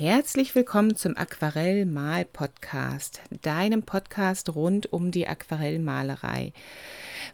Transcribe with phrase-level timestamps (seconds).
[0.00, 6.54] Herzlich willkommen zum Aquarell-Mal-Podcast, deinem Podcast rund um die Aquarellmalerei.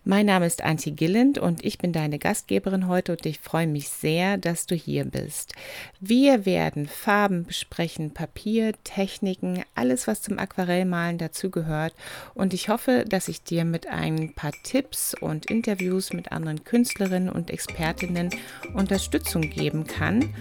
[0.05, 3.89] Mein Name ist Antje Gilland und ich bin deine Gastgeberin heute und ich freue mich
[3.89, 5.55] sehr, dass du hier bist.
[6.01, 11.95] Wir werden Farben besprechen, Papier, Techniken, alles, was zum Aquarellmalen dazugehört
[12.35, 17.29] und ich hoffe, dass ich dir mit ein paar Tipps und Interviews mit anderen Künstlerinnen
[17.29, 18.31] und Expertinnen
[18.75, 20.35] Unterstützung geben kann,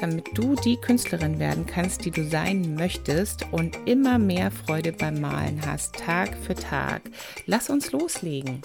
[0.00, 5.20] damit du die Künstlerin werden kannst, die du sein möchtest und immer mehr Freude beim
[5.20, 7.02] Malen hast, Tag für Tag.
[7.46, 8.62] Lass uns loslegen.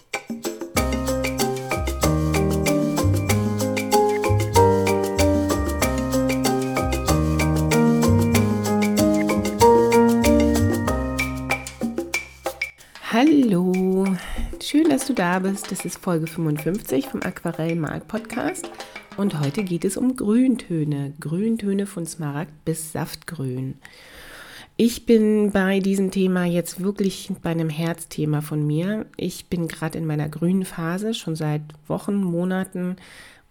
[13.14, 14.06] Hallo,
[14.64, 15.70] schön, dass du da bist.
[15.70, 18.72] Das ist Folge 55 vom Aquarell Mal Podcast
[19.18, 21.14] und heute geht es um Grüntöne.
[21.20, 23.76] Grüntöne von Smaragd bis Saftgrün.
[24.78, 29.06] Ich bin bei diesem Thema jetzt wirklich bei einem Herzthema von mir.
[29.16, 32.96] Ich bin gerade in meiner grünen Phase, schon seit Wochen, Monaten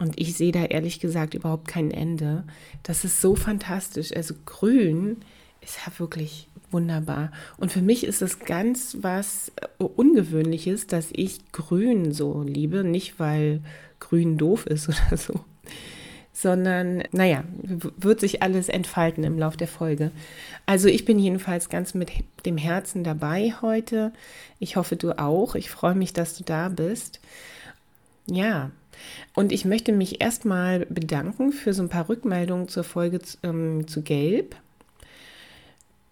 [0.00, 2.44] und ich sehe da ehrlich gesagt überhaupt kein Ende.
[2.82, 4.16] Das ist so fantastisch.
[4.16, 5.18] Also grün
[5.60, 7.30] ist ja wirklich wunderbar.
[7.58, 12.82] Und für mich ist es ganz was Ungewöhnliches, dass ich grün so liebe.
[12.82, 13.60] Nicht, weil
[13.98, 15.40] grün doof ist oder so,
[16.40, 20.10] sondern naja, wird sich alles entfalten im Laufe der Folge.
[20.64, 22.10] Also ich bin jedenfalls ganz mit
[22.46, 24.12] dem Herzen dabei heute.
[24.58, 25.54] Ich hoffe, du auch.
[25.54, 27.20] Ich freue mich, dass du da bist.
[28.26, 28.70] Ja,
[29.34, 34.02] und ich möchte mich erstmal bedanken für so ein paar Rückmeldungen zur Folge ähm, zu
[34.02, 34.56] Gelb.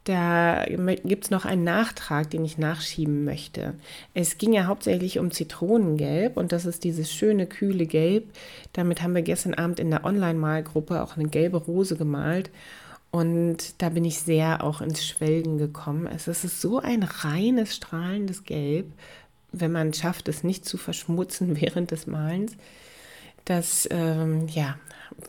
[0.08, 3.74] Da gibt es noch einen Nachtrag, den ich nachschieben möchte.
[4.14, 8.24] Es ging ja hauptsächlich um Zitronengelb und das ist dieses schöne, kühle Gelb.
[8.72, 12.48] Damit haben wir gestern Abend in der Online-Malgruppe auch eine gelbe Rose gemalt.
[13.10, 16.06] Und da bin ich sehr auch ins Schwelgen gekommen.
[16.06, 18.86] Es ist so ein reines, strahlendes Gelb,
[19.52, 22.56] wenn man schafft, es nicht zu verschmutzen während des Malens.
[23.44, 24.78] Das ähm, ja,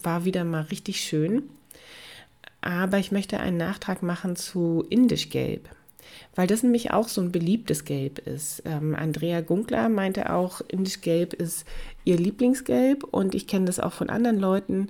[0.04, 1.50] war wieder mal richtig schön.
[2.62, 5.70] Aber ich möchte einen Nachtrag machen zu Indisch Gelb,
[6.36, 8.64] weil das nämlich auch so ein beliebtes Gelb ist.
[8.66, 11.66] Ähm, Andrea Gunkler meinte auch, Indisch Gelb ist
[12.04, 14.90] ihr Lieblingsgelb und ich kenne das auch von anderen Leuten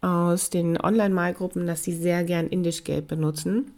[0.00, 3.70] aus den Online-Malgruppen, dass sie sehr gern Indisch Gelb benutzen.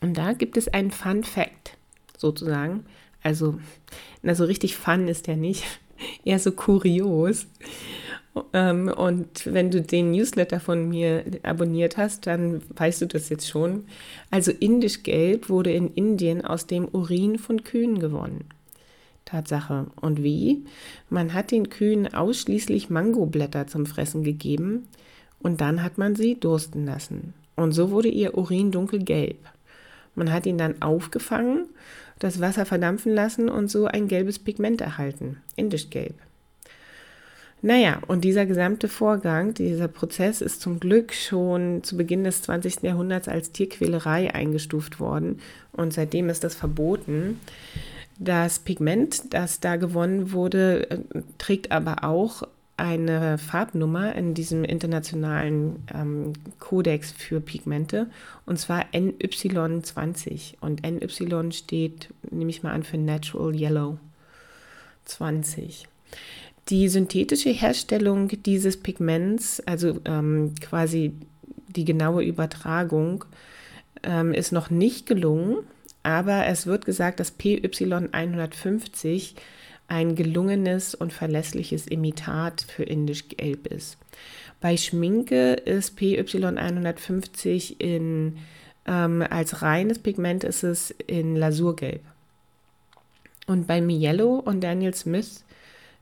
[0.00, 1.76] Und da gibt es einen Fun Fact
[2.18, 2.84] sozusagen.
[3.22, 3.58] Also,
[4.22, 5.64] na, so richtig Fun ist der nicht,
[6.24, 7.46] eher so kurios.
[8.52, 13.48] Ähm, und wenn du den Newsletter von mir abonniert hast, dann weißt du das jetzt
[13.48, 13.84] schon.
[14.30, 18.44] Also indisch Gelb wurde in Indien aus dem Urin von Kühen gewonnen.
[19.24, 19.86] Tatsache.
[20.00, 20.64] Und wie?
[21.08, 24.88] Man hat den Kühen ausschließlich Mangoblätter zum Fressen gegeben
[25.40, 27.34] und dann hat man sie dursten lassen.
[27.56, 29.38] Und so wurde ihr Urin dunkelgelb.
[30.14, 31.66] Man hat ihn dann aufgefangen,
[32.18, 35.38] das Wasser verdampfen lassen und so ein gelbes Pigment erhalten.
[35.56, 36.14] Indisch Gelb.
[37.64, 42.82] Naja, und dieser gesamte Vorgang, dieser Prozess ist zum Glück schon zu Beginn des 20.
[42.82, 45.40] Jahrhunderts als Tierquälerei eingestuft worden
[45.70, 47.38] und seitdem ist das verboten.
[48.18, 50.98] Das Pigment, das da gewonnen wurde, äh,
[51.38, 52.42] trägt aber auch
[52.76, 58.08] eine Farbnummer in diesem internationalen ähm, Kodex für Pigmente
[58.44, 63.98] und zwar NY20 und NY steht, nehme ich mal an, für Natural Yellow
[65.04, 65.86] 20.
[66.68, 71.12] Die synthetische Herstellung dieses Pigments, also ähm, quasi
[71.68, 73.24] die genaue Übertragung,
[74.02, 75.58] ähm, ist noch nicht gelungen,
[76.02, 79.34] aber es wird gesagt, dass PY150
[79.88, 83.98] ein gelungenes und verlässliches Imitat für indisch Gelb ist.
[84.60, 88.38] Bei Schminke ist PY150 in,
[88.86, 92.00] ähm, als reines Pigment ist es in Lasurgelb.
[93.46, 95.44] Und bei Mielo und Daniel Smith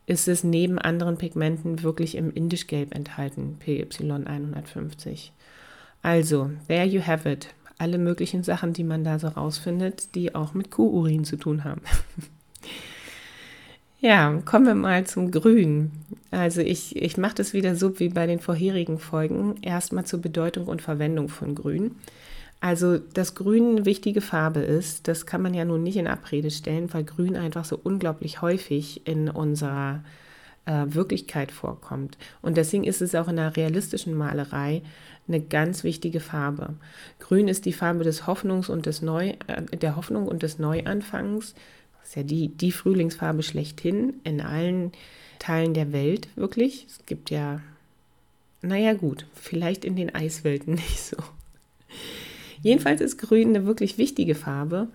[0.07, 5.31] ist es neben anderen Pigmenten wirklich im Indischgelb enthalten, PY150.
[6.03, 7.49] Also, there you have it.
[7.79, 11.83] Alle möglichen Sachen, die man da so rausfindet, die auch mit Kuhurin zu tun haben.
[14.01, 15.91] ja, kommen wir mal zum Grün.
[16.31, 19.57] Also ich, ich mache das wieder so wie bei den vorherigen Folgen.
[19.63, 21.97] Erstmal zur Bedeutung und Verwendung von Grün.
[22.61, 26.51] Also, dass Grün eine wichtige Farbe ist, das kann man ja nun nicht in Abrede
[26.51, 30.05] stellen, weil Grün einfach so unglaublich häufig in unserer
[30.67, 32.19] äh, Wirklichkeit vorkommt.
[32.43, 34.83] Und deswegen ist es auch in der realistischen Malerei
[35.27, 36.75] eine ganz wichtige Farbe.
[37.19, 41.55] Grün ist die Farbe des Hoffnungs und des Neu, äh, der Hoffnung und des Neuanfangs.
[41.99, 44.93] Das ist ja die, die Frühlingsfarbe schlechthin in allen
[45.39, 46.87] Teilen der Welt, wirklich.
[46.91, 47.63] Es gibt ja,
[48.61, 51.17] naja gut, vielleicht in den Eiswelten nicht so.
[52.63, 54.89] Jedenfalls ist Grün eine wirklich wichtige Farbe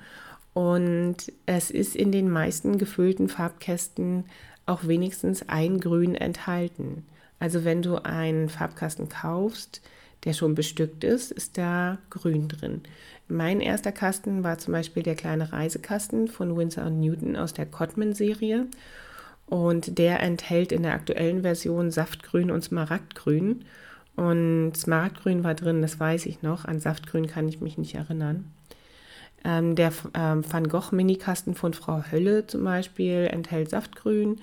[0.53, 4.25] und es ist in den meisten gefüllten Farbkästen
[4.65, 7.05] auch wenigstens ein Grün enthalten.
[7.39, 9.81] Also wenn du einen Farbkasten kaufst,
[10.23, 12.81] der schon bestückt ist, ist da Grün drin.
[13.27, 18.67] Mein erster Kasten war zum Beispiel der kleine Reisekasten von Winsor Newton aus der Cotman-Serie.
[19.47, 23.65] Und der enthält in der aktuellen Version Saftgrün und Smaragdgrün.
[24.15, 26.65] Und Smaragdgrün war drin, das weiß ich noch.
[26.65, 28.45] An Saftgrün kann ich mich nicht erinnern.
[29.43, 34.41] Ähm, der ähm, Van Gogh Minikasten von Frau Hölle zum Beispiel enthält Saftgrün.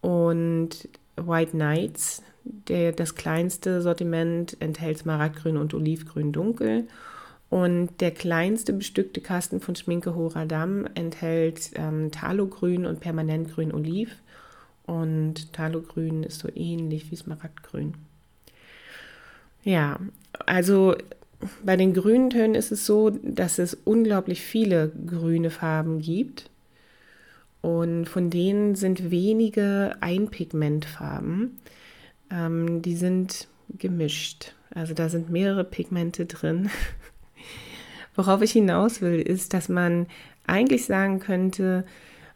[0.00, 6.86] Und White Nights, der, das kleinste Sortiment, enthält Smaragdgrün und Olivgrün dunkel.
[7.50, 14.14] Und der kleinste bestückte Kasten von Schminke Horadam enthält ähm, Talogrün und Permanentgrün Oliv.
[14.86, 17.94] Und Talogrün ist so ähnlich wie Smaragdgrün.
[19.68, 19.98] Ja,
[20.46, 20.96] also
[21.62, 26.48] bei den grünen Tönen ist es so, dass es unglaublich viele grüne Farben gibt.
[27.60, 31.58] Und von denen sind wenige Einpigmentfarben.
[32.30, 34.54] Ähm, die sind gemischt.
[34.74, 36.70] Also da sind mehrere Pigmente drin.
[38.14, 40.06] Worauf ich hinaus will, ist, dass man
[40.46, 41.84] eigentlich sagen könnte,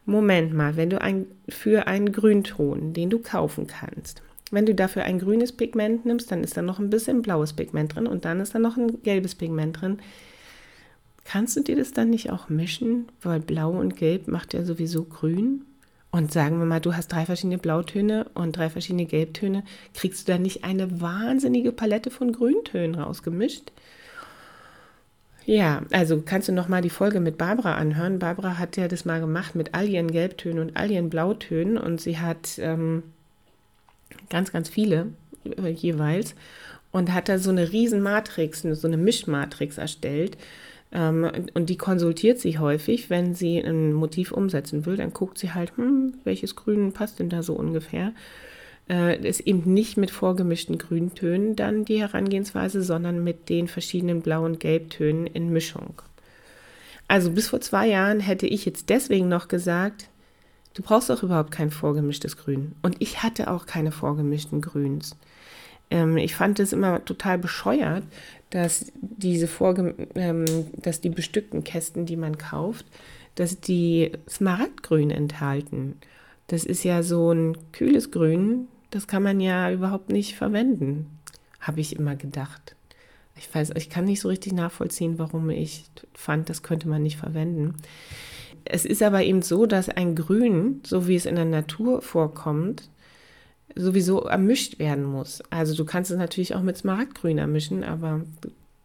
[0.05, 5.05] Moment mal, wenn du ein, für einen Grünton, den du kaufen kannst, wenn du dafür
[5.05, 8.39] ein grünes Pigment nimmst, dann ist da noch ein bisschen blaues Pigment drin und dann
[8.39, 9.99] ist da noch ein gelbes Pigment drin.
[11.25, 13.07] Kannst du dir das dann nicht auch mischen?
[13.23, 15.65] Weil blau und gelb macht ja sowieso grün.
[16.11, 19.65] Und sagen wir mal, du hast drei verschiedene Blautöne und drei verschiedene Gelbtöne,
[19.95, 23.73] kriegst du da nicht eine wahnsinnige Palette von Grüntönen rausgemischt?
[25.47, 28.19] Ja, also kannst du noch mal die Folge mit Barbara anhören.
[28.19, 32.01] Barbara hat ja das mal gemacht mit all ihren Gelbtönen und all ihren Blautönen und
[32.01, 33.03] sie hat ähm,
[34.31, 35.09] ganz, ganz viele
[35.45, 36.35] äh, jeweils
[36.91, 40.37] und hat da so eine riesen Matrix, so eine Mischmatrix erstellt.
[40.93, 44.97] Ähm, und die konsultiert sie häufig, wenn sie ein Motiv umsetzen will.
[44.97, 48.13] Dann guckt sie halt, hm, welches Grün passt denn da so ungefähr
[48.89, 54.45] äh, ist eben nicht mit vorgemischten Grüntönen dann die Herangehensweise, sondern mit den verschiedenen Blau-
[54.45, 56.03] und Gelbtönen in Mischung.
[57.09, 60.09] Also bis vor zwei Jahren hätte ich jetzt deswegen noch gesagt,
[60.75, 62.75] du brauchst doch überhaupt kein vorgemischtes Grün.
[62.83, 65.17] Und ich hatte auch keine vorgemischten Grüns.
[65.91, 68.05] Ähm, ich fand es immer total bescheuert,
[68.51, 70.45] dass diese vorge ähm,
[70.77, 72.87] dass die bestückten Kästen, die man kauft,
[73.35, 75.97] dass die Smaragdgrün enthalten.
[76.49, 81.07] Das ist ja so ein kühles Grün, das kann man ja überhaupt nicht verwenden,
[81.61, 82.77] habe ich immer gedacht.
[83.37, 87.17] Ich weiß, ich kann nicht so richtig nachvollziehen, warum ich fand, das könnte man nicht
[87.17, 87.77] verwenden.
[88.65, 92.89] Es ist aber eben so, dass ein Grün, so wie es in der Natur vorkommt,
[93.75, 95.43] sowieso ermischt werden muss.
[95.51, 98.23] Also du kannst es natürlich auch mit Smaragdgrün ermischen, aber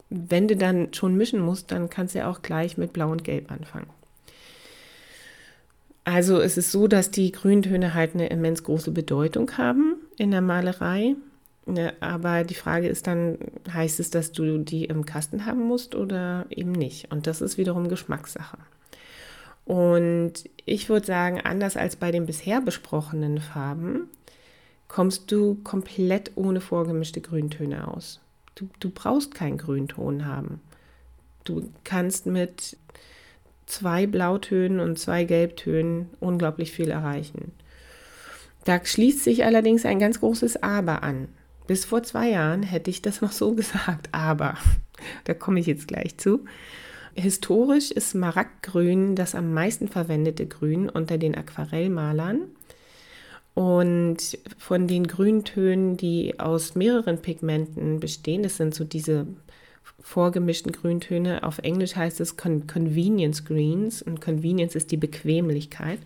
[0.09, 3.23] wenn du dann schon mischen musst, dann kannst du ja auch gleich mit Blau und
[3.23, 3.87] Gelb anfangen.
[6.05, 10.41] Also es ist so, dass die Grüntöne halt eine immens große Bedeutung haben in der
[10.41, 11.15] Malerei.
[11.65, 13.37] Ne, aber die Frage ist dann,
[13.69, 17.11] heißt es, dass du die im Kasten haben musst oder eben nicht?
[17.11, 18.57] Und das ist wiederum Geschmackssache.
[19.67, 24.07] Und ich würde sagen, anders als bei den bisher besprochenen Farben,
[24.87, 28.21] kommst du komplett ohne vorgemischte Grüntöne aus.
[28.55, 30.61] Du, du brauchst keinen Grünton haben.
[31.43, 32.77] Du kannst mit
[33.65, 37.51] zwei Blautönen und zwei Gelbtönen unglaublich viel erreichen.
[38.63, 41.27] Da schließt sich allerdings ein ganz großes Aber an.
[41.67, 44.55] Bis vor zwei Jahren hätte ich das noch so gesagt, aber
[45.25, 46.45] da komme ich jetzt gleich zu.
[47.19, 52.41] Historisch ist Smaragdgrün das am meisten verwendete Grün unter den Aquarellmalern.
[53.55, 59.25] Und von den Grüntönen, die aus mehreren Pigmenten bestehen, das sind so diese
[59.99, 61.41] vorgemischten Grüntöne.
[61.41, 65.97] Auf Englisch heißt es Con Convenience Greens und Convenience ist die Bequemlichkeit.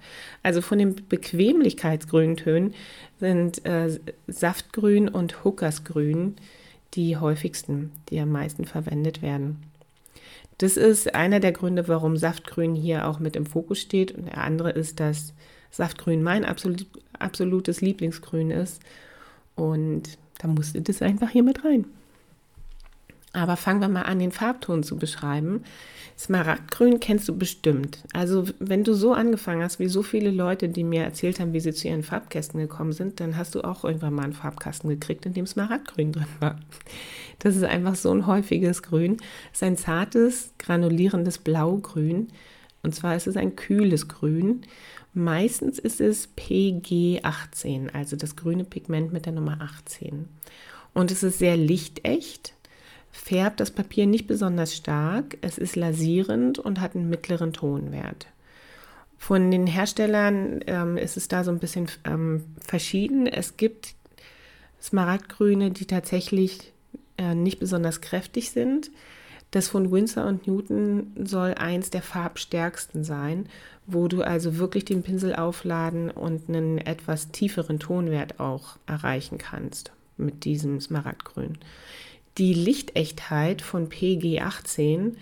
[0.43, 2.73] Also von den Bequemlichkeitsgrüntönen
[3.19, 6.37] sind äh, Saftgrün und Hookersgrün
[6.93, 9.70] die häufigsten, die am meisten verwendet werden.
[10.61, 14.11] Das ist einer der Gründe, warum Saftgrün hier auch mit im Fokus steht.
[14.11, 15.33] Und der andere ist, dass
[15.71, 16.85] Saftgrün mein absolut,
[17.17, 18.79] absolutes Lieblingsgrün ist.
[19.55, 21.85] Und da musste das einfach hier mit rein.
[23.33, 25.63] Aber fangen wir mal an, den Farbton zu beschreiben.
[26.17, 28.03] Smaragdgrün kennst du bestimmt.
[28.13, 31.59] Also wenn du so angefangen hast, wie so viele Leute, die mir erzählt haben, wie
[31.59, 35.25] sie zu ihren Farbkästen gekommen sind, dann hast du auch irgendwann mal einen Farbkasten gekriegt,
[35.25, 36.59] in dem Smaragdgrün drin war.
[37.39, 39.17] Das ist einfach so ein häufiges Grün.
[39.51, 42.27] Es ist ein zartes, granulierendes Blaugrün.
[42.83, 44.61] Und zwar ist es ein kühles Grün.
[45.13, 50.27] Meistens ist es PG18, also das grüne Pigment mit der Nummer 18.
[50.93, 52.53] Und es ist sehr lichtecht
[53.11, 55.37] färbt das Papier nicht besonders stark.
[55.41, 58.27] Es ist lasierend und hat einen mittleren Tonwert.
[59.17, 63.27] Von den Herstellern ähm, ist es da so ein bisschen ähm, verschieden.
[63.27, 63.93] Es gibt
[64.81, 66.73] Smaragdgrüne, die tatsächlich
[67.17, 68.89] äh, nicht besonders kräftig sind.
[69.51, 73.47] Das von Winsor und Newton soll eins der farbstärksten sein,
[73.85, 79.91] wo du also wirklich den Pinsel aufladen und einen etwas tieferen Tonwert auch erreichen kannst
[80.17, 81.57] mit diesem Smaragdgrün.
[82.38, 85.15] Die Lichtechtheit von PG18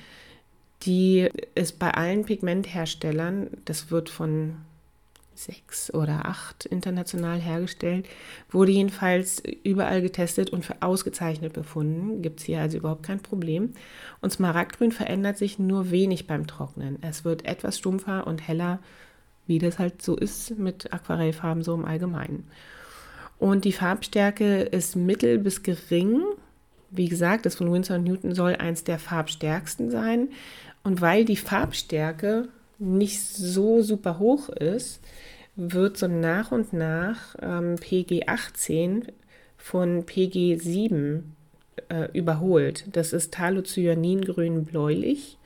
[0.84, 4.56] die ist bei allen Pigmentherstellern, das wird von
[5.36, 8.06] sechs oder acht international hergestellt,
[8.50, 12.22] wurde jedenfalls überall getestet und für ausgezeichnet befunden.
[12.22, 13.74] Gibt es hier also überhaupt kein Problem.
[14.22, 16.98] Und Smaragdgrün verändert sich nur wenig beim Trocknen.
[17.02, 18.80] Es wird etwas stumpfer und heller,
[19.48, 22.48] wie das halt so ist mit Aquarellfarben so im Allgemeinen.
[23.38, 26.22] Und die Farbstärke ist mittel bis gering.
[26.92, 30.30] Wie gesagt, das von Winsor Newton soll eins der farbstärksten sein.
[30.84, 32.48] Und weil die Farbstärke
[32.80, 35.02] nicht so super hoch ist,
[35.56, 39.08] wird so nach und nach ähm, PG 18
[39.58, 41.36] von PG 7
[41.90, 42.86] äh, überholt.
[42.94, 45.38] Das ist Thalocyaningrün bläulich.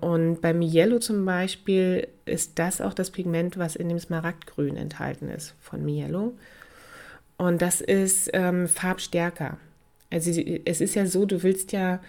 [0.00, 5.28] Und beim Yellow zum Beispiel ist das auch das Pigment, was in dem Smaragdgrün enthalten
[5.30, 6.34] ist von Mielo.
[7.38, 9.58] Und das ist ähm, farbstärker.
[10.10, 12.00] Also es ist ja so, du willst ja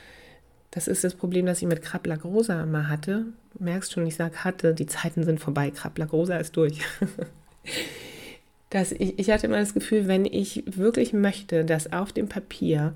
[0.72, 3.26] das ist das Problem, das ich mit Krablagrosa immer hatte.
[3.54, 5.72] Du merkst schon, ich sage hatte, die Zeiten sind vorbei.
[5.72, 6.82] Krablagrosa ist durch.
[8.70, 12.94] dass ich, ich hatte immer das Gefühl, wenn ich wirklich möchte, dass auf dem Papier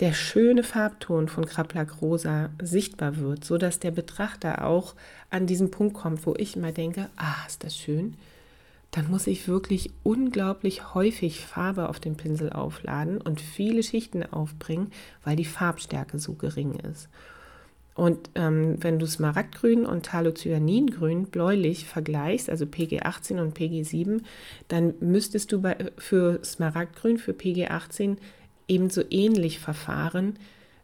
[0.00, 4.94] der schöne Farbton von Krablagrosa sichtbar wird, sodass der Betrachter auch
[5.28, 8.14] an diesen Punkt kommt, wo ich immer denke, ah, ist das schön,
[8.90, 14.90] dann muss ich wirklich unglaublich häufig Farbe auf dem Pinsel aufladen und viele Schichten aufbringen,
[15.24, 17.08] weil die Farbstärke so gering ist.
[17.94, 24.22] Und ähm, wenn du Smaragdgrün und Thalocyaningrün bläulich vergleichst, also PG18 und PG7,
[24.68, 28.16] dann müsstest du bei, für Smaragdgrün, für PG18
[28.68, 30.38] ebenso ähnlich verfahren,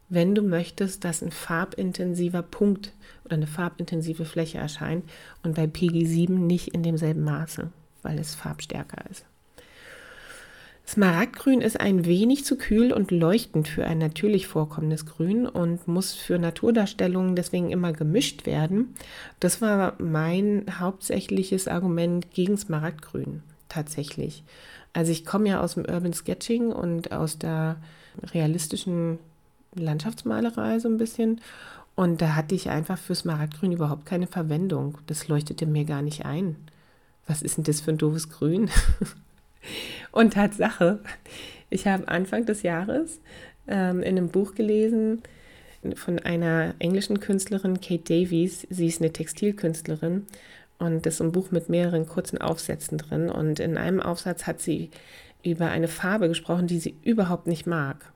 [0.09, 2.91] wenn du möchtest, dass ein farbintensiver Punkt
[3.23, 5.05] oder eine farbintensive Fläche erscheint
[5.41, 7.71] und bei PG7 nicht in demselben Maße
[8.05, 9.25] weil es farbstärker ist.
[10.87, 16.13] Smaragdgrün ist ein wenig zu kühl und leuchtend für ein natürlich vorkommendes Grün und muss
[16.13, 18.93] für Naturdarstellungen deswegen immer gemischt werden.
[19.39, 24.43] Das war mein hauptsächliches Argument gegen Smaragdgrün tatsächlich.
[24.93, 27.77] Also ich komme ja aus dem Urban Sketching und aus der
[28.31, 29.17] realistischen
[29.73, 31.41] Landschaftsmalerei so ein bisschen
[31.95, 34.99] und da hatte ich einfach für Smaragdgrün überhaupt keine Verwendung.
[35.07, 36.57] Das leuchtete mir gar nicht ein
[37.27, 38.69] was ist denn das für ein doofes Grün?
[40.11, 40.99] Und Tatsache,
[41.69, 43.19] ich habe Anfang des Jahres
[43.67, 45.23] ähm, in einem Buch gelesen
[45.95, 48.65] von einer englischen Künstlerin, Kate Davies.
[48.69, 50.25] Sie ist eine Textilkünstlerin
[50.77, 53.29] und das ist ein Buch mit mehreren kurzen Aufsätzen drin.
[53.29, 54.89] Und in einem Aufsatz hat sie
[55.43, 58.11] über eine Farbe gesprochen, die sie überhaupt nicht mag.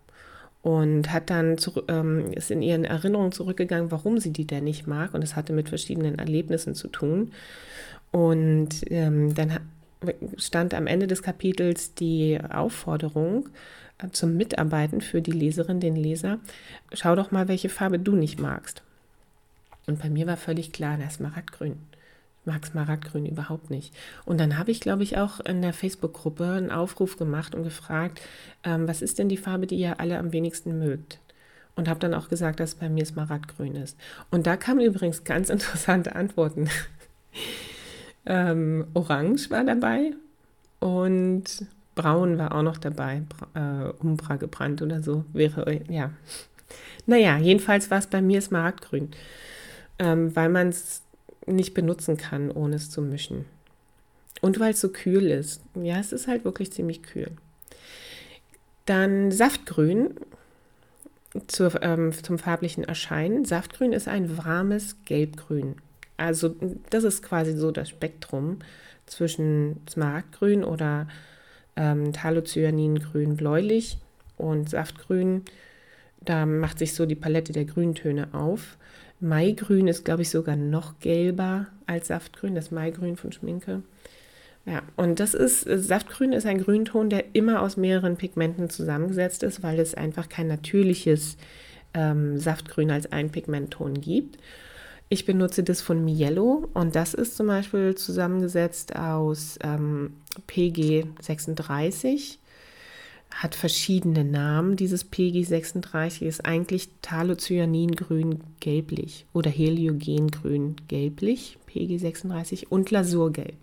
[0.62, 4.88] Und hat dann zu, ähm, ist in ihren Erinnerungen zurückgegangen, warum sie die denn nicht
[4.88, 5.14] mag.
[5.14, 7.32] Und es hatte mit verschiedenen Erlebnissen zu tun.
[8.12, 9.60] Und ähm, dann
[10.38, 13.50] stand am Ende des Kapitels die Aufforderung
[13.98, 16.40] äh, zum Mitarbeiten für die Leserin, den Leser,
[16.94, 18.84] schau doch mal, welche Farbe du nicht magst.
[19.88, 21.78] Und bei mir war völlig klar, das Smaragdgrün.
[22.42, 23.94] Ich mag Smaragdgrün überhaupt nicht.
[24.26, 28.22] Und dann habe ich, glaube ich, auch in der Facebook-Gruppe einen Aufruf gemacht und gefragt,
[28.64, 31.20] ähm, was ist denn die Farbe, die ihr alle am wenigsten mögt?
[31.76, 33.98] Und habe dann auch gesagt, dass bei mir Smaragdgrün ist.
[34.32, 36.70] Und da kamen übrigens ganz interessante Antworten.
[38.26, 40.14] Ähm, Orange war dabei
[40.80, 43.24] und Braun war auch noch dabei.
[43.54, 46.12] Äh, Umbra gebrannt oder so wäre, ja.
[47.06, 49.10] Naja, jedenfalls war es bei mir Smaragdgrün,
[49.98, 51.02] ähm, weil man es
[51.46, 53.46] nicht benutzen kann, ohne es zu mischen.
[54.42, 55.62] Und weil es so kühl ist.
[55.76, 57.32] Ja, es ist halt wirklich ziemlich kühl.
[58.86, 60.16] Dann Saftgrün
[61.48, 63.46] zur, ähm, zum farblichen Erscheinen.
[63.46, 65.76] Saftgrün ist ein warmes Gelbgrün.
[66.20, 66.56] Also
[66.90, 68.60] das ist quasi so das Spektrum
[69.06, 71.08] zwischen Smaragdgrün oder
[71.76, 73.98] ähm, Thalocyaningrün bläulich
[74.38, 75.44] und Saftgrün.
[76.22, 78.78] Da macht sich so die Palette der Grüntöne auf.
[79.22, 83.82] Maigrün ist, glaube ich, sogar noch gelber als Saftgrün, das Maigrün von Schminke.
[84.66, 89.64] Ja, und das ist, Saftgrün ist ein Grünton, der immer aus mehreren Pigmenten zusammengesetzt ist,
[89.64, 91.38] weil es einfach kein natürliches
[91.94, 94.38] ähm, Saftgrün als ein Pigmentton gibt.
[95.12, 100.14] Ich benutze das von Mielo und das ist zum Beispiel zusammengesetzt aus ähm,
[100.46, 102.40] PG 36.
[103.32, 104.76] hat verschiedene Namen.
[104.76, 113.58] Dieses PG36 ist eigentlich Thalocyaningrün gelblich oder Heliogengrün gelblich, PG36 und Lasurgelb.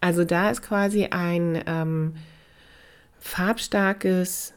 [0.00, 2.14] Also da ist quasi ein ähm,
[3.18, 4.54] farbstarkes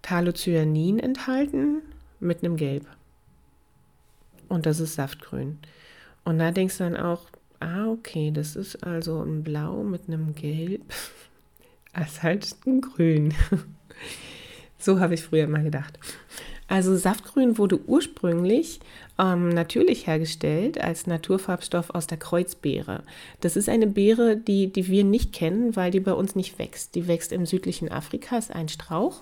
[0.00, 1.82] Thalocyanin enthalten
[2.20, 2.86] mit einem Gelb.
[4.52, 5.56] Und das ist Saftgrün.
[6.24, 7.22] Und da denkst du dann auch,
[7.60, 10.82] ah, okay, das ist also ein Blau mit einem Gelb.
[11.94, 13.34] Das ist halt ein Grün.
[14.78, 15.98] so habe ich früher mal gedacht.
[16.66, 18.80] Also Saftgrün wurde ursprünglich
[19.18, 23.02] ähm, natürlich hergestellt als Naturfarbstoff aus der Kreuzbeere.
[23.40, 26.94] Das ist eine Beere, die, die wir nicht kennen, weil die bei uns nicht wächst.
[26.94, 29.20] Die wächst im südlichen Afrika, ist ein Strauch.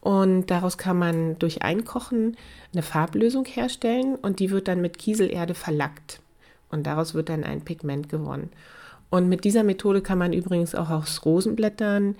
[0.00, 2.36] Und daraus kann man durch Einkochen
[2.72, 6.20] eine Farblösung herstellen und die wird dann mit Kieselerde verlackt.
[6.70, 8.50] Und daraus wird dann ein Pigment gewonnen.
[9.10, 12.14] Und mit dieser Methode kann man übrigens auch aus Rosenblättern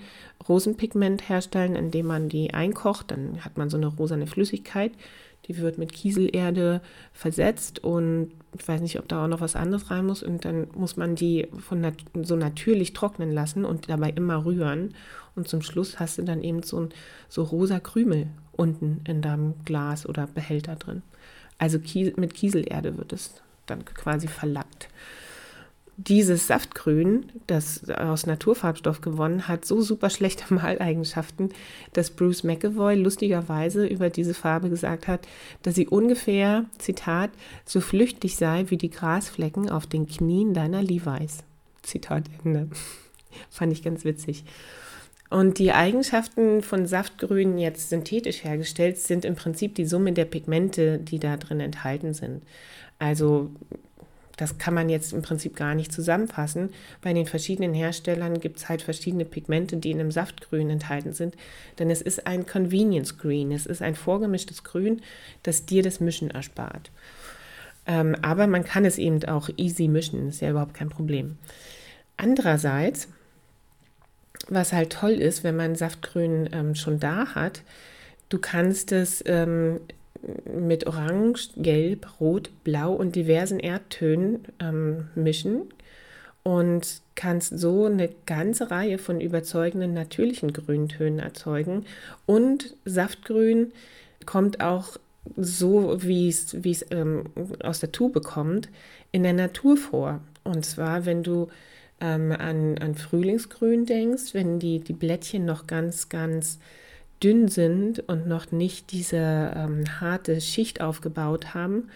[0.47, 3.11] Rosenpigment herstellen, indem man die einkocht.
[3.11, 4.91] Dann hat man so eine rosane Flüssigkeit.
[5.47, 6.81] Die wird mit Kieselerde
[7.13, 10.21] versetzt und ich weiß nicht, ob da auch noch was anderes rein muss.
[10.21, 14.93] Und dann muss man die von nat so natürlich trocknen lassen und dabei immer rühren.
[15.35, 16.89] Und zum Schluss hast du dann eben so, ein,
[17.29, 21.01] so rosa Krümel unten in deinem Glas oder Behälter drin.
[21.57, 24.89] Also Kies mit Kieselerde wird es dann quasi verlackt
[26.07, 31.49] dieses Saftgrün, das aus Naturfarbstoff gewonnen hat, so super schlechte Maleigenschaften,
[31.93, 35.27] dass Bruce McAvoy lustigerweise über diese Farbe gesagt hat,
[35.63, 37.31] dass sie ungefähr, Zitat,
[37.65, 41.39] so flüchtig sei wie die Grasflecken auf den Knien deiner Levi's.
[41.83, 42.69] Zitat Ende.
[43.49, 44.43] Fand ich ganz witzig.
[45.29, 50.97] Und die Eigenschaften von Saftgrün jetzt synthetisch hergestellt sind im Prinzip die Summe der Pigmente,
[50.97, 52.41] die da drin enthalten sind.
[52.99, 53.49] Also
[54.41, 56.71] das kann man jetzt im Prinzip gar nicht zusammenfassen.
[57.03, 61.35] Bei den verschiedenen Herstellern gibt es halt verschiedene Pigmente, die in einem Saftgrün enthalten sind.
[61.77, 63.51] Denn es ist ein Convenience Green.
[63.51, 65.03] Es ist ein vorgemischtes Grün,
[65.43, 66.89] das dir das Mischen erspart.
[67.85, 70.29] Ähm, aber man kann es eben auch easy mischen.
[70.29, 71.37] Ist ja überhaupt kein Problem.
[72.17, 73.09] Andererseits,
[74.49, 77.61] was halt toll ist, wenn man Saftgrün ähm, schon da hat,
[78.29, 79.81] du kannst es ähm,
[80.45, 85.63] mit Orange, Gelb, Rot, Blau und diversen Erdtönen ähm, mischen
[86.43, 91.85] und kannst so eine ganze Reihe von überzeugenden natürlichen Grüntönen erzeugen.
[92.25, 93.71] Und Saftgrün
[94.25, 94.97] kommt auch
[95.37, 97.25] so, wie es ähm,
[97.63, 98.69] aus der Tube kommt,
[99.11, 100.21] in der Natur vor.
[100.43, 101.49] Und zwar, wenn du
[101.99, 106.57] ähm, an, an Frühlingsgrün denkst, wenn die, die Blättchen noch ganz, ganz
[107.23, 109.17] dünn sind und noch nicht diese
[109.55, 111.89] ähm, harte Schicht aufgebaut haben,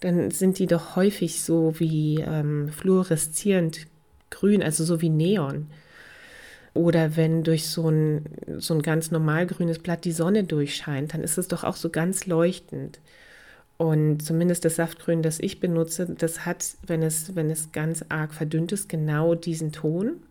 [0.00, 3.86] dann sind die doch häufig so wie ähm, fluoreszierend
[4.30, 5.68] grün, also so wie Neon.
[6.74, 8.26] Oder wenn durch so ein,
[8.58, 11.88] so ein ganz normal grünes Blatt die Sonne durchscheint, dann ist es doch auch so
[11.88, 13.00] ganz leuchtend.
[13.78, 18.34] Und zumindest das Saftgrün, das ich benutze, das hat, wenn es, wenn es ganz arg
[18.34, 20.22] verdünnt ist, genau diesen Ton.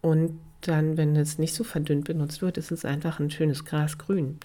[0.00, 4.38] Und dann, wenn es nicht so verdünnt benutzt wird, ist es einfach ein schönes Grasgrün.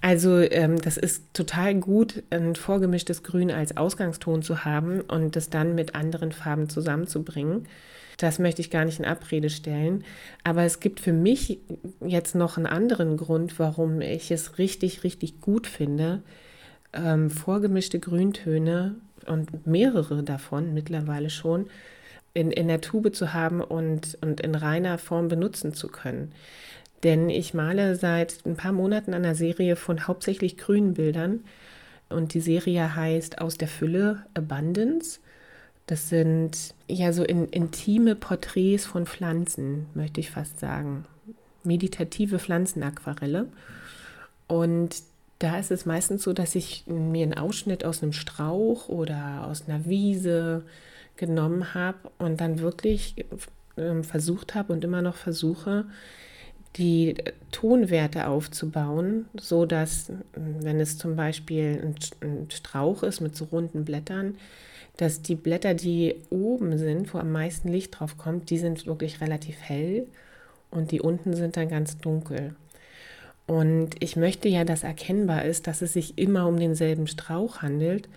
[0.00, 5.50] Also ähm, das ist total gut, ein vorgemischtes Grün als Ausgangston zu haben und das
[5.50, 7.66] dann mit anderen Farben zusammenzubringen.
[8.18, 10.04] Das möchte ich gar nicht in Abrede stellen.
[10.42, 11.58] Aber es gibt für mich
[12.04, 16.22] jetzt noch einen anderen Grund, warum ich es richtig, richtig gut finde,
[16.92, 18.94] ähm, vorgemischte Grüntöne
[19.26, 21.66] und mehrere davon mittlerweile schon
[22.36, 26.32] in, in der Tube zu haben und, und in reiner Form benutzen zu können.
[27.02, 31.44] Denn ich male seit ein paar Monaten an einer Serie von hauptsächlich grünen Bildern.
[32.08, 35.20] Und die Serie heißt Aus der Fülle Abundance.
[35.86, 41.04] Das sind ja so in, intime Porträts von Pflanzen, möchte ich fast sagen.
[41.64, 43.46] Meditative Pflanzenaquarelle.
[44.46, 45.02] Und
[45.38, 49.68] da ist es meistens so, dass ich mir einen Ausschnitt aus einem Strauch oder aus
[49.68, 50.64] einer Wiese
[51.16, 53.24] genommen habe und dann wirklich
[53.76, 55.86] äh, versucht habe und immer noch versuche,
[56.76, 57.14] die
[57.52, 64.36] Tonwerte aufzubauen, so dass, wenn es zum Beispiel ein Strauch ist mit so runden Blättern,
[64.96, 69.20] dass die Blätter, die oben sind, wo am meisten Licht drauf kommt, die sind wirklich
[69.20, 70.06] relativ hell
[70.70, 72.54] und die unten sind dann ganz dunkel.
[73.46, 78.08] Und ich möchte ja, dass erkennbar ist, dass es sich immer um denselben Strauch handelt,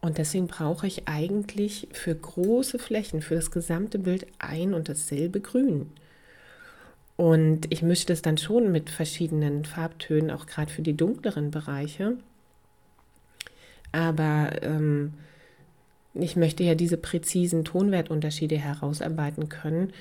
[0.00, 5.40] und deswegen brauche ich eigentlich für große Flächen, für das gesamte Bild ein und dasselbe
[5.40, 5.90] Grün.
[7.16, 12.16] Und ich mische das dann schon mit verschiedenen Farbtönen, auch gerade für die dunkleren Bereiche.
[13.92, 15.12] Aber ähm,
[16.14, 19.92] ich möchte ja diese präzisen Tonwertunterschiede herausarbeiten können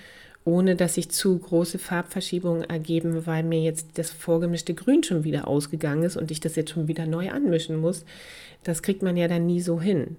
[0.50, 5.48] ohne dass sich zu große Farbverschiebungen ergeben, weil mir jetzt das vorgemischte Grün schon wieder
[5.48, 8.04] ausgegangen ist und ich das jetzt schon wieder neu anmischen muss.
[8.64, 10.18] Das kriegt man ja dann nie so hin.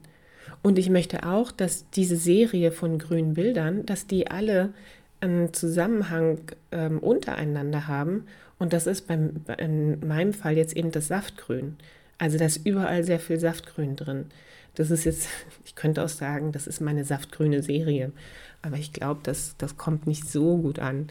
[0.62, 4.72] Und ich möchte auch, dass diese Serie von grünen Bildern, dass die alle
[5.20, 6.38] einen Zusammenhang
[6.70, 8.24] ähm, untereinander haben.
[8.58, 11.76] Und das ist beim, in meinem Fall jetzt eben das Saftgrün.
[12.18, 14.26] Also da ist überall sehr viel Saftgrün drin.
[14.74, 15.28] Das ist jetzt,
[15.64, 18.12] ich könnte auch sagen, das ist meine saftgrüne Serie.
[18.62, 21.08] Aber ich glaube, das, das kommt nicht so gut an.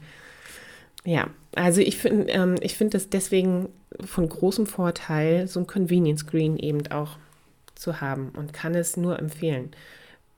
[1.06, 3.70] Ja, also ich finde ähm, find das deswegen
[4.04, 7.18] von großem Vorteil, so ein Convenience Green eben auch
[7.74, 9.72] zu haben und kann es nur empfehlen.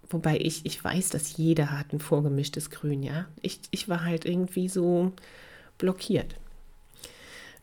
[0.10, 3.26] Wobei ich, ich weiß, dass jeder hat ein vorgemischtes Grün, ja.
[3.42, 5.14] Ich, ich war halt irgendwie so
[5.78, 6.36] blockiert.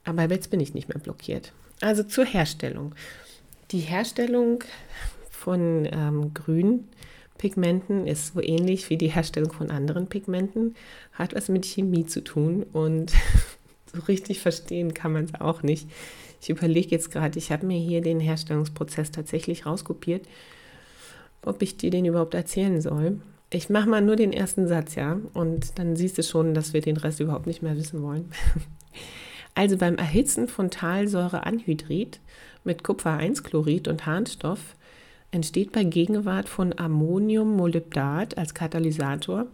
[0.04, 1.52] Aber jetzt bin ich nicht mehr blockiert.
[1.80, 2.94] Also zur Herstellung.
[3.70, 4.64] Die Herstellung
[5.48, 10.74] von ähm, Grünpigmenten ist so ähnlich wie die Herstellung von anderen Pigmenten,
[11.14, 13.12] hat was mit Chemie zu tun und
[13.94, 15.88] so richtig verstehen kann man es auch nicht.
[16.42, 20.28] Ich überlege jetzt gerade, ich habe mir hier den Herstellungsprozess tatsächlich rauskopiert,
[21.40, 23.18] ob ich dir den überhaupt erzählen soll.
[23.50, 26.82] Ich mache mal nur den ersten Satz, ja, und dann siehst du schon, dass wir
[26.82, 28.30] den Rest überhaupt nicht mehr wissen wollen.
[29.54, 32.20] Also beim Erhitzen von Talsäureanhydrid
[32.62, 34.76] mit Kupfer-1-Chlorid und Harnstoff
[35.30, 39.46] entsteht bei Gegenwart von Ammoniummolybdat als Katalysator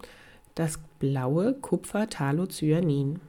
[0.55, 3.19] das blaue Kupfer-Talocyanin.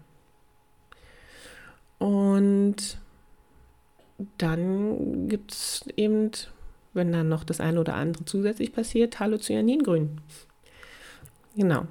[1.98, 2.98] Und
[4.38, 6.30] dann gibt es eben,
[6.94, 10.20] wenn dann noch das eine oder andere zusätzlich passiert, Halocyaningrün.
[11.56, 11.86] Genau,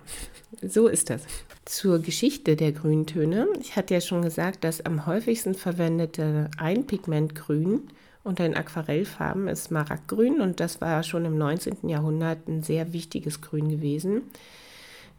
[0.62, 1.24] so ist das.
[1.66, 3.48] Zur Geschichte der Grüntöne.
[3.60, 7.88] Ich hatte ja schon gesagt, das am häufigsten verwendete Einpigmentgrün
[8.26, 11.88] unter den Aquarellfarben ist Smaragdgrün und das war schon im 19.
[11.88, 14.24] Jahrhundert ein sehr wichtiges Grün gewesen.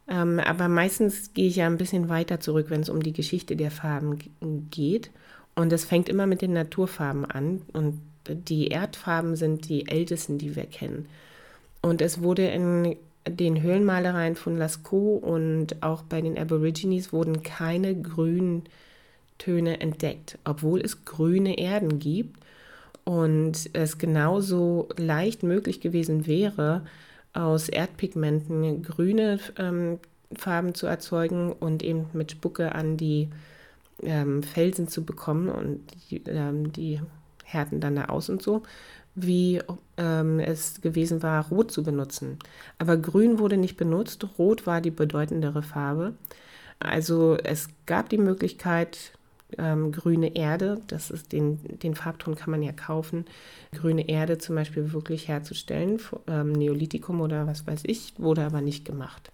[0.09, 3.55] Ähm, aber meistens gehe ich ja ein bisschen weiter zurück, wenn es um die Geschichte
[3.55, 4.19] der Farben
[4.71, 5.11] geht.
[5.55, 7.63] Und es fängt immer mit den Naturfarben an.
[7.73, 11.09] Und die Erdfarben sind die ältesten, die wir kennen.
[11.83, 12.97] Und es wurde in
[13.29, 18.65] den Höhlenmalereien von Lascaux und auch bei den Aborigines wurden keine grünen
[19.39, 22.46] Töne entdeckt, obwohl es grüne Erden gibt
[23.07, 26.83] und es genauso leicht möglich gewesen wäre,
[27.33, 30.01] aus Erdpigmenten grüne ähm,
[30.35, 33.29] Farben zu erzeugen und eben mit Spucke an die
[34.03, 37.01] ähm, Felsen zu bekommen und die, ähm, die
[37.45, 38.65] härten dann da aus und so,
[39.15, 39.63] wie
[39.99, 42.41] ähm, es gewesen war, Rot zu benutzen.
[42.79, 46.15] Aber Grün wurde nicht benutzt, Rot war die bedeutendere Farbe.
[46.81, 49.13] Also es gab die Möglichkeit,
[49.59, 53.25] ähm, grüne Erde, das ist den, den Farbton kann man ja kaufen,
[53.73, 58.85] grüne Erde zum Beispiel wirklich herzustellen, ähm, Neolithikum oder was weiß ich, wurde aber nicht
[58.85, 59.31] gemacht.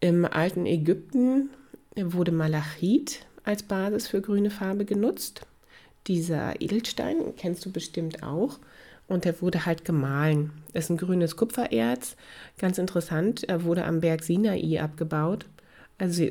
[0.00, 1.50] Im alten Ägypten
[1.94, 5.46] wurde Malachit als Basis für grüne Farbe genutzt.
[6.06, 8.58] Dieser Edelstein kennst du bestimmt auch.
[9.08, 10.52] Und der wurde halt gemahlen.
[10.72, 12.16] Das ist ein grünes Kupfererz.
[12.58, 13.44] Ganz interessant.
[13.44, 15.46] Er wurde am Berg Sinai abgebaut.
[15.98, 16.26] Also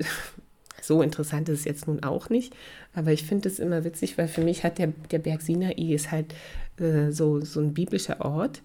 [0.81, 2.53] so interessant ist es jetzt nun auch nicht.
[2.93, 6.11] Aber ich finde es immer witzig, weil für mich hat der, der Berg Sinai ist
[6.11, 6.33] halt
[6.79, 8.61] äh, so, so ein biblischer Ort.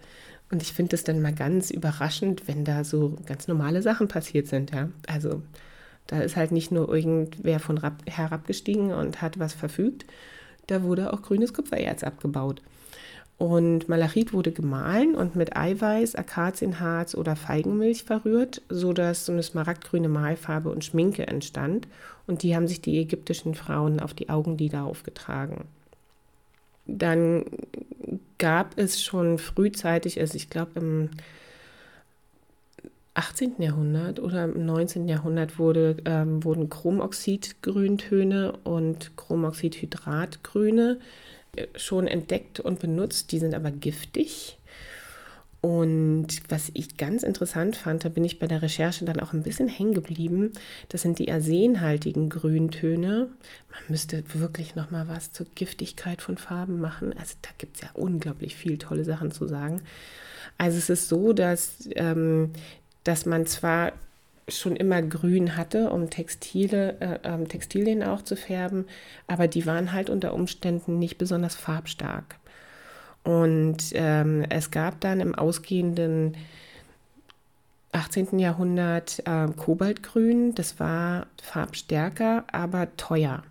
[0.50, 4.46] Und ich finde es dann mal ganz überraschend, wenn da so ganz normale Sachen passiert
[4.46, 4.72] sind.
[4.72, 4.88] Ja?
[5.06, 5.42] Also
[6.06, 10.06] da ist halt nicht nur irgendwer von herabgestiegen und hat was verfügt,
[10.68, 12.62] da wurde auch grünes Kupfererz abgebaut.
[13.38, 20.08] Und Malachit wurde gemahlen und mit Eiweiß, Akazienharz oder Feigenmilch verrührt, sodass so eine smaragdgrüne
[20.08, 21.86] Malfarbe und Schminke entstand.
[22.26, 25.66] Und die haben sich die ägyptischen Frauen auf die Augenlider aufgetragen.
[26.86, 27.44] Dann
[28.38, 31.10] gab es schon frühzeitig, also ich glaube im
[33.16, 33.60] 18.
[33.60, 35.08] Jahrhundert oder im 19.
[35.08, 40.98] Jahrhundert wurde, ähm, wurden Chromoxidgrüntöne und Chromoxidhydratgrüne
[41.76, 43.32] schon entdeckt und benutzt.
[43.32, 44.58] Die sind aber giftig.
[45.60, 49.42] Und was ich ganz interessant fand, da bin ich bei der Recherche dann auch ein
[49.42, 50.52] bisschen hängen geblieben,
[50.90, 53.30] das sind die arsenhaltigen Grüntöne.
[53.70, 57.12] Man müsste wirklich noch mal was zur Giftigkeit von Farben machen.
[57.18, 59.80] Also da gibt es ja unglaublich viel tolle Sachen zu sagen.
[60.56, 62.52] Also es ist so, dass ähm,
[63.06, 63.92] dass man zwar
[64.48, 68.86] schon immer grün hatte, um Textile, äh, ähm, Textilien auch zu färben,
[69.26, 72.36] aber die waren halt unter Umständen nicht besonders farbstark.
[73.24, 76.36] Und ähm, es gab dann im ausgehenden
[77.90, 78.38] 18.
[78.38, 83.42] Jahrhundert äh, Kobaltgrün, das war farbstärker, aber teuer.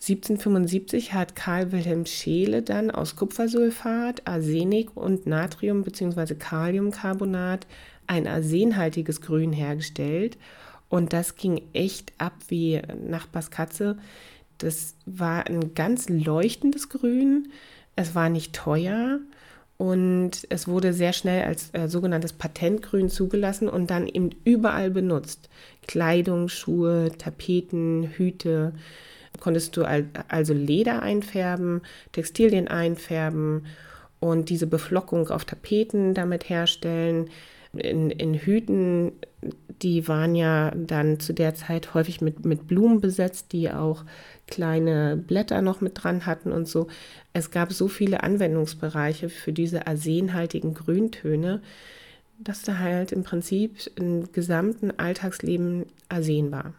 [0.00, 6.34] 1775 hat Karl Wilhelm Scheele dann aus Kupfersulfat, Arsenik und Natrium bzw.
[6.34, 7.68] Kaliumcarbonat
[8.06, 10.38] ein arsenhaltiges Grün hergestellt
[10.88, 13.96] Und das ging echt ab wie Nachbars Katze.
[14.58, 17.50] Das war ein ganz leuchtendes Grün.
[17.96, 19.20] Es war nicht teuer
[19.82, 25.48] und es wurde sehr schnell als äh, sogenanntes Patentgrün zugelassen und dann eben überall benutzt.
[25.88, 28.74] Kleidung, Schuhe, Tapeten, Hüte.
[29.40, 29.82] Konntest du
[30.28, 31.80] also Leder einfärben,
[32.12, 33.66] Textilien einfärben
[34.20, 37.28] und diese Beflockung auf Tapeten damit herstellen.
[37.74, 39.12] In, in Hüten,
[39.82, 44.04] die waren ja dann zu der Zeit häufig mit, mit Blumen besetzt, die auch
[44.46, 46.88] kleine Blätter noch mit dran hatten und so.
[47.32, 51.62] Es gab so viele Anwendungsbereiche für diese arsenhaltigen Grüntöne,
[52.38, 56.74] dass da halt im Prinzip im gesamten Alltagsleben Arsen war.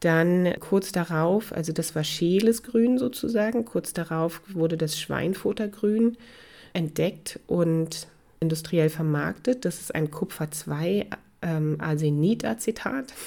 [0.00, 6.18] Dann kurz darauf, also das war Scheeles Grün sozusagen, kurz darauf wurde das Schweinfuttergrün
[6.74, 8.08] entdeckt und
[8.40, 9.64] industriell vermarktet.
[9.64, 11.06] Das ist ein Kupfer-2
[11.42, 11.78] ähm.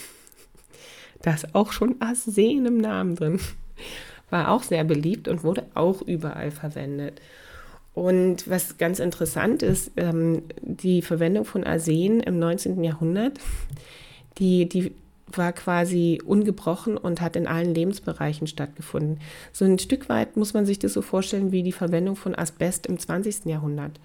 [1.24, 3.40] Da ist auch schon Arsen im Namen drin.
[4.30, 7.22] War auch sehr beliebt und wurde auch überall verwendet.
[7.94, 12.84] Und was ganz interessant ist, ähm, die Verwendung von Arsen im 19.
[12.84, 13.40] Jahrhundert,
[14.38, 14.92] die, die
[15.32, 19.20] war quasi ungebrochen und hat in allen Lebensbereichen stattgefunden.
[19.52, 22.86] So ein Stück weit muss man sich das so vorstellen wie die Verwendung von Asbest
[22.88, 23.46] im 20.
[23.46, 24.00] Jahrhundert.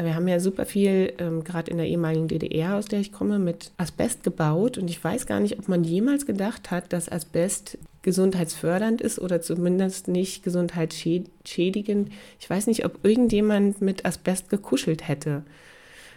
[0.00, 3.40] Wir haben ja super viel, ähm, gerade in der ehemaligen DDR, aus der ich komme,
[3.40, 4.78] mit Asbest gebaut.
[4.78, 9.42] Und ich weiß gar nicht, ob man jemals gedacht hat, dass Asbest gesundheitsfördernd ist oder
[9.42, 12.10] zumindest nicht gesundheitsschädigend.
[12.38, 15.42] Ich weiß nicht, ob irgendjemand mit Asbest gekuschelt hätte.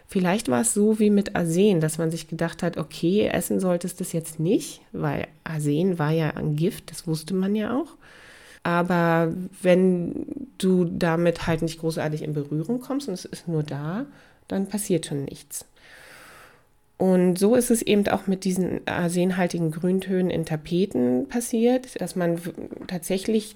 [0.05, 3.99] Vielleicht war es so wie mit Arsen, dass man sich gedacht hat, okay, essen solltest
[3.99, 7.95] du das jetzt nicht, weil Arsen war ja ein Gift, das wusste man ja auch.
[8.63, 10.25] Aber wenn
[10.57, 14.05] du damit halt nicht großartig in Berührung kommst und es ist nur da,
[14.47, 15.65] dann passiert schon nichts.
[16.97, 22.39] Und so ist es eben auch mit diesen arsenhaltigen Grüntönen in Tapeten passiert, dass man
[22.85, 23.55] tatsächlich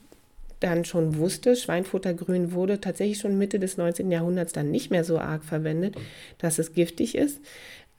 [0.59, 4.09] dann schon wusste, Schweinfuttergrün wurde tatsächlich schon Mitte des 19.
[4.09, 5.95] Jahrhunderts dann nicht mehr so arg verwendet,
[6.39, 7.39] dass es giftig ist.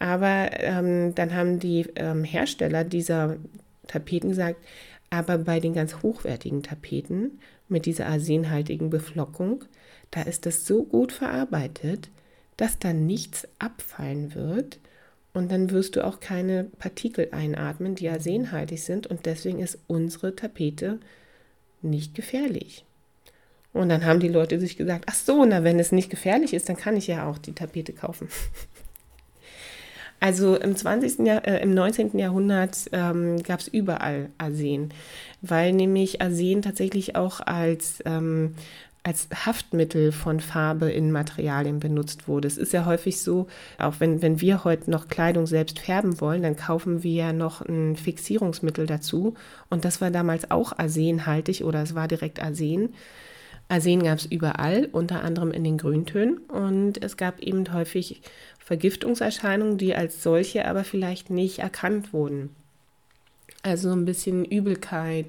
[0.01, 3.37] Aber ähm, dann haben die ähm, Hersteller dieser
[3.87, 4.59] Tapeten gesagt,
[5.11, 7.39] aber bei den ganz hochwertigen Tapeten
[7.69, 9.65] mit dieser arsenhaltigen Beflockung,
[10.11, 12.11] da ist das so gut verarbeitet,
[12.57, 14.79] dass da nichts abfallen wird
[15.33, 20.35] und dann wirst du auch keine Partikel einatmen, die arsenhaltig sind und deswegen ist unsere
[20.35, 20.99] Tapete
[21.83, 22.85] nicht gefährlich.
[23.75, 26.71] Und dann haben die Leute sich gesagt, ach so, na wenn es nicht gefährlich ist,
[26.71, 28.29] dann kann ich ja auch die Tapete kaufen.
[30.21, 31.27] Also im 20.
[31.27, 32.19] Jahr, äh, im 19.
[32.19, 34.91] Jahrhundert ähm, gab es überall Arsen,
[35.43, 38.55] weil nämlich Arsen tatsächlich auch als, ähm,
[39.03, 42.49] als Haftmittel von Farbe in Materialien benutzt wurde.
[42.49, 43.47] Es ist ja häufig so,
[43.79, 47.61] auch wenn, wenn wir heute noch Kleidung selbst färben wollen, dann kaufen wir ja noch
[47.61, 49.35] ein Fixierungsmittel dazu.
[49.69, 52.95] Und das war damals auch arsenhaltig oder es war direkt Arsen.
[53.69, 56.39] Arsen gab es überall, unter anderem in den Grüntönen.
[56.39, 58.23] Und es gab eben häufig
[58.59, 62.51] Vergiftungserscheinungen, die als solche aber vielleicht nicht erkannt wurden.
[63.63, 65.27] Also ein bisschen Übelkeit,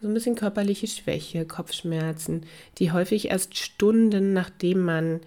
[0.00, 2.44] so ein bisschen körperliche Schwäche, Kopfschmerzen,
[2.78, 5.20] die häufig erst Stunden nachdem man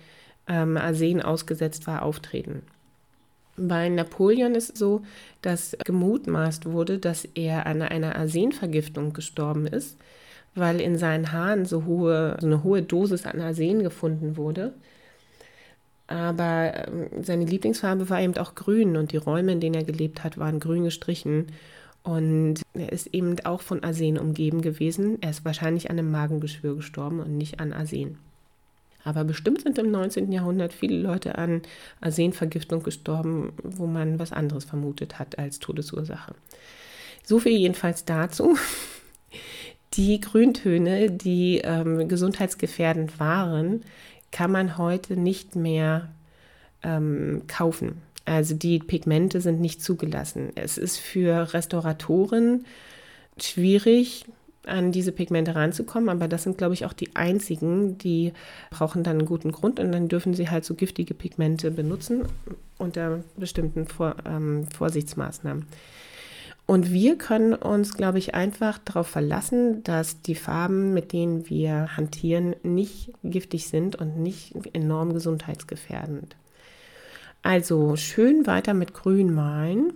[0.48, 2.64] ähm, Arsen ausgesetzt war, auftreten.
[3.58, 5.04] Bei Napoleon ist es so,
[5.42, 9.98] dass gemutmaßt wurde, dass er an einer Arsenvergiftung gestorben ist
[10.56, 14.74] weil in seinen Haaren so, hohe, so eine hohe Dosis an Arsen gefunden wurde.
[16.08, 20.24] Aber ähm, seine Lieblingsfarbe war eben auch grün und die Räume, in denen er gelebt
[20.24, 21.48] hat, waren grün gestrichen.
[22.04, 25.18] Und er ist eben auch von Arsen umgeben gewesen.
[25.22, 28.18] Er ist wahrscheinlich an einem Magengeschwür gestorben und nicht an Arsen.
[29.04, 30.32] Aber bestimmt sind im 19.
[30.32, 31.62] Jahrhundert viele Leute an
[32.02, 36.34] Arsenvergiftung gestorben, wo man was anderes vermutet hat als Todesursache.
[37.24, 38.56] So viel jedenfalls dazu
[39.98, 43.84] die Grüntöne, die ähm, gesundheitsgefährdend waren,
[44.32, 46.10] kann man heute nicht mehr
[46.84, 48.02] ähm, kaufen.
[48.26, 50.50] Also die Pigmente sind nicht zugelassen.
[50.56, 52.66] Es ist für Restauratoren
[53.40, 54.26] schwierig,
[54.66, 58.34] an diese Pigmente ranzukommen, aber das sind, glaube ich, auch die einzigen, die
[58.72, 62.24] brauchen dann einen guten Grund und dann dürfen sie halt so giftige Pigmente benutzen
[62.78, 65.68] unter bestimmten Vor ähm, Vorsichtsmaßnahmen.
[66.68, 71.96] Und wir können uns, glaube ich, einfach darauf verlassen, dass die Farben, mit denen wir
[71.96, 76.36] hantieren, nicht giftig sind und nicht enorm gesundheitsgefährdend.
[77.44, 79.94] Also schön weiter mit Grün malen.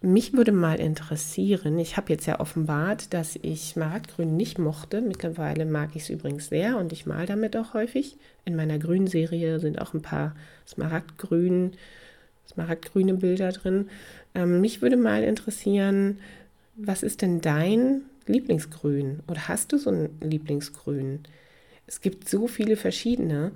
[0.00, 5.00] Mich würde mal interessieren, ich habe jetzt ja offenbart, dass ich Smaragdgrün nicht mochte.
[5.00, 8.18] Mittlerweile mag ich es übrigens sehr und ich male damit auch häufig.
[8.44, 10.34] In meiner Grünserie sind auch ein paar
[10.66, 11.72] Smaragdgrün
[12.48, 13.88] smaragdgrüne Bilder drin.
[14.34, 16.18] Ähm, mich würde mal interessieren,
[16.76, 19.20] was ist denn dein Lieblingsgrün?
[19.28, 21.20] Oder hast du so ein Lieblingsgrün?
[21.86, 23.52] Es gibt so viele verschiedene.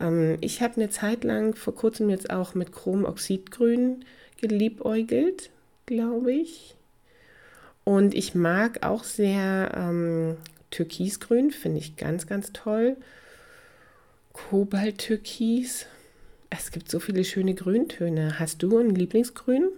[0.00, 4.04] Ähm, ich habe eine Zeit lang vor kurzem jetzt auch mit Chromoxidgrün
[4.40, 5.50] geliebäugelt,
[5.86, 6.74] glaube ich.
[7.84, 10.36] Und ich mag auch sehr ähm,
[10.70, 12.96] Türkisgrün, finde ich ganz, ganz toll.
[14.32, 15.86] Kobalttürkis.
[16.48, 18.38] Es gibt so viele schöne Grüntöne.
[18.38, 19.68] Hast du ein Lieblingsgrün?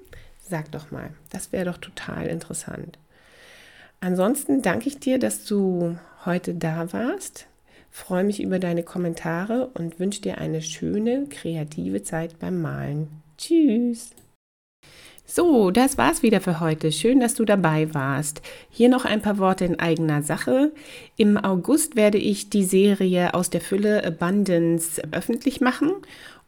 [0.46, 2.98] Sag doch mal, das wäre doch total interessant.
[4.00, 7.46] Ansonsten danke ich dir, dass du heute da warst.
[7.90, 13.08] Freue mich über deine Kommentare und wünsche dir eine schöne, kreative Zeit beim Malen.
[13.38, 14.10] Tschüss!
[15.26, 16.92] So, das war's wieder für heute.
[16.92, 18.42] Schön, dass du dabei warst.
[18.68, 20.72] Hier noch ein paar Worte in eigener Sache.
[21.16, 25.92] Im August werde ich die Serie aus der Fülle Abundance öffentlich machen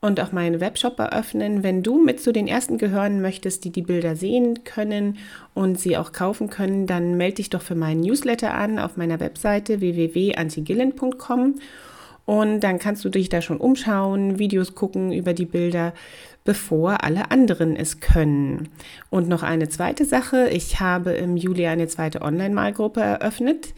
[0.07, 1.63] und auch meinen Webshop eröffnen.
[1.63, 5.19] Wenn du mit zu den ersten gehören möchtest, die die Bilder sehen können
[5.53, 9.21] und sie auch kaufen können, dann melde dich doch für meinen Newsletter an auf meiner
[9.21, 11.57] Webseite www.antigillen.com
[12.25, 15.95] und dann kannst du dich da schon umschauen, Videos gucken über die Bilder,
[16.45, 18.69] bevor alle anderen es können.
[19.11, 23.75] Und noch eine zweite Sache, ich habe im Juli eine zweite Online-Malgruppe eröffnet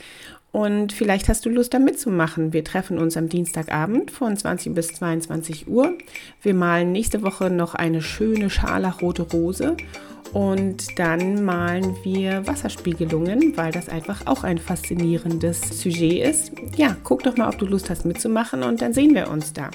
[0.50, 2.52] und vielleicht hast du Lust, da mitzumachen.
[2.52, 5.92] Wir treffen uns am Dienstagabend von 20 bis 22 Uhr.
[6.42, 9.76] Wir malen nächste Woche noch eine schöne scharlachrote Rose
[10.32, 16.52] und dann malen wir Wasserspiegelungen, weil das einfach auch ein faszinierendes Sujet ist.
[16.76, 19.70] Ja, guck doch mal, ob du Lust hast mitzumachen und dann sehen wir uns da.